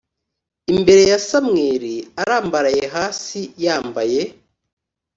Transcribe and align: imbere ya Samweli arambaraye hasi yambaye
imbere 0.73 1.03
ya 1.11 1.19
Samweli 1.27 1.95
arambaraye 2.21 2.83
hasi 2.95 3.39
yambaye 3.63 4.21